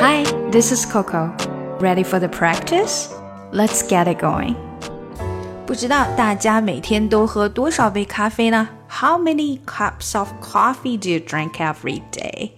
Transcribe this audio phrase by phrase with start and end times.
[0.00, 1.34] Hi, this is Coco.
[1.80, 3.12] Ready for the practice?
[3.52, 4.54] Let's get it going.
[5.66, 8.68] 不知道大家每天都喝多少杯咖啡呢？
[8.88, 12.52] How many cups of coffee do you drink every day?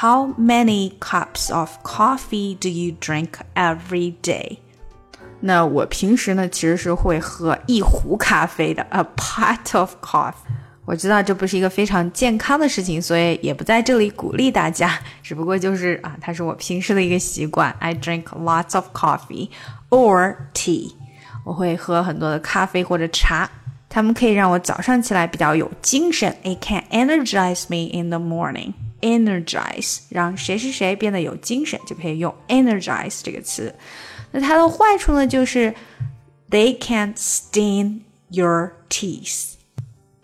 [0.00, 4.58] How many cups of coffee do you drink every day?
[5.40, 10.34] 那我平时呢，其实是会喝一壶咖啡的，a pot of coffee。
[10.83, 14.99] 我知道这不是一个非常健康的事情，所以也不在这里鼓励大家。
[15.21, 17.73] 只不过就是啊，它是我平时的一个习惯。
[17.79, 19.49] I drink lots of coffee
[19.89, 20.93] or tea。
[21.43, 23.49] 我会喝很多的咖啡或者茶，
[23.89, 26.35] 它们可以让我早上起来比较有精神。
[26.43, 28.73] It can energize me in the morning.
[29.01, 33.73] Energize 让谁谁谁变得有精神，就可以用 energize 这个词。
[34.31, 35.73] 那它的坏处呢，就是
[36.49, 39.53] they can stain your teeth。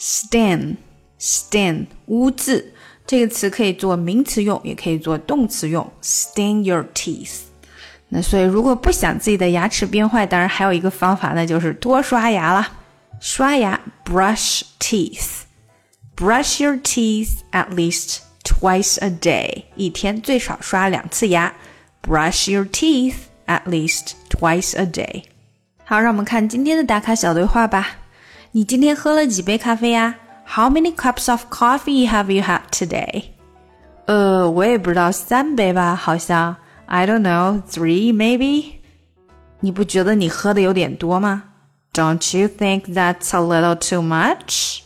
[0.00, 0.76] Stain
[1.20, 2.72] stain 污渍
[3.06, 5.92] 这个词可以做名词用，也可以做动词用。
[6.02, 7.40] stain your teeth。
[8.08, 12.70] 那所以如果不想自己的牙齿变坏，当然还有一个方法，那就是多刷牙啦。
[13.20, 15.42] 刷牙，brush teeth。
[16.16, 21.54] brush your teeth at least twice a day，一天最少刷两次牙。
[22.02, 23.14] brush your teeth
[23.46, 25.24] at least twice a day。
[25.84, 27.99] 好，让我们看今天的打卡小对话吧。
[28.51, 30.15] 你今天喝了几杯咖啡呀？
[30.47, 33.25] How many cups of coffee have you had today？
[34.05, 36.55] 呃，我也不知道，三杯吧，好像。
[36.85, 38.73] I don't know, three maybe。
[39.61, 41.43] 你不觉得你喝的有点多吗？
[41.93, 44.81] Don't you think that's a little too much？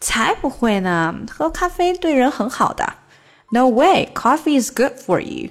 [0.00, 2.94] 才不会呢，喝咖啡对人很好的。
[3.50, 5.50] No way, coffee is good for you。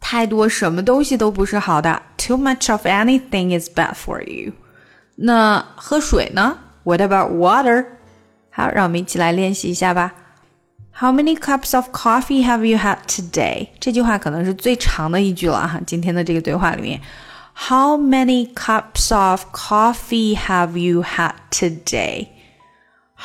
[0.00, 2.02] 太多什么东西都不是好的。
[2.18, 4.52] Too much of anything is bad for you。
[5.16, 7.86] 那喝水呢 ？what about water?
[8.50, 10.12] 好，让我们一起来练习一下吧。
[10.98, 13.68] How many cups of coffee have you had today？
[13.78, 15.78] 这句话可能是最长的一句了哈。
[15.86, 17.00] 今天的这个对话里面，
[17.68, 22.28] How many cups of coffee have you had today?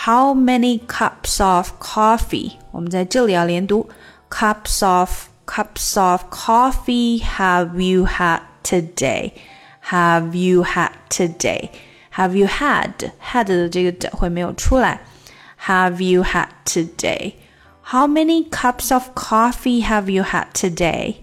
[0.05, 2.53] How many cups of coffee？
[2.71, 3.89] 我们在这里要连读，
[4.29, 9.31] cups of cups of coffee have you had today?
[9.89, 11.69] Have you had today?
[12.15, 15.01] Have you had had 的这个的会没有出来？
[15.65, 17.33] Have you had today?
[17.83, 21.15] How many cups of coffee have you had today?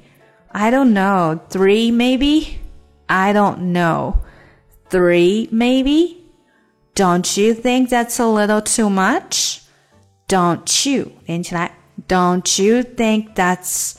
[0.50, 1.41] I don't know.
[1.50, 2.59] Three maybe?
[3.06, 4.16] I don't know.
[4.91, 6.16] Three maybe?
[6.94, 9.60] Don't you think that's a little too much?
[10.28, 11.72] Don't you 连起来？
[12.06, 13.94] Don't you think that's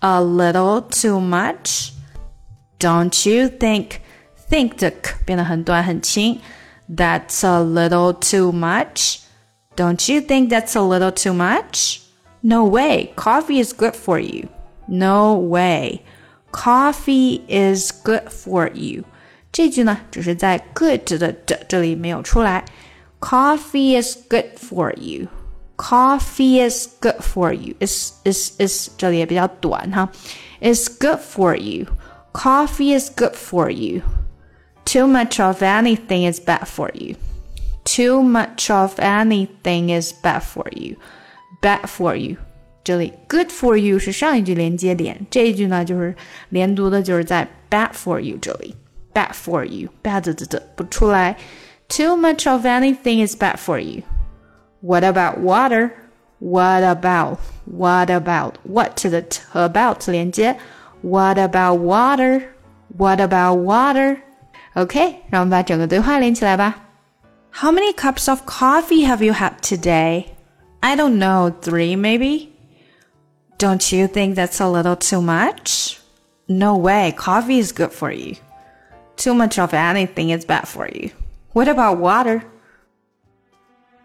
[0.00, 1.92] a little too much?
[2.78, 4.00] Don't you think
[4.50, 6.40] think 的 k 变得很短很轻。
[6.88, 9.20] That's a little too much.
[9.76, 12.00] Don't you think that's a little too much?
[12.42, 13.12] No way.
[13.16, 14.48] Coffee is good for you.
[14.86, 16.02] No way.
[16.52, 19.04] Coffee is good for you.
[19.52, 22.64] 这句呢，只是在 good 的的这里没有出来。
[23.20, 25.28] Coffee is good for you.
[25.76, 27.74] Coffee is good for you.
[27.80, 30.08] Is is is 这里也比较短哈。
[30.60, 31.86] Is good for you.
[32.32, 34.02] Coffee is good for you.
[34.84, 37.16] Too much of anything is bad for you.
[37.84, 40.96] Too much of anything is bad for you.
[41.60, 42.36] Bad for you.
[42.84, 46.14] 这里 good for you 是上一句连接点，这一句呢就是
[46.50, 48.76] 连读的，就是在 bad for you 这里。
[49.12, 49.88] Bad for you.
[50.02, 51.36] Bad 的的不出来。
[51.88, 54.02] Too much of anything is bad for you.
[54.80, 55.90] What about water?
[56.38, 57.38] What about?
[57.64, 58.54] What about?
[58.62, 60.56] What 的和 about 连接。
[61.02, 62.42] What about water?
[62.96, 64.18] What about water?
[64.74, 66.74] OK，让我们把整个对话连起来吧。
[67.52, 70.26] How many cups of coffee have you had today?
[70.80, 72.50] I don't know, three maybe?
[73.58, 75.98] Don't you think that's a little too much?
[76.46, 78.36] No way, coffee is good for you.
[79.16, 81.10] Too much of anything is bad for you.
[81.54, 82.44] What about water?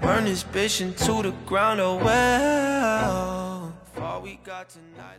[0.00, 3.74] Burn this bitch into the ground, oh well.
[4.00, 5.18] All we got tonight.